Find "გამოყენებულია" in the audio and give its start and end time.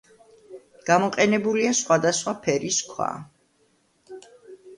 0.87-1.73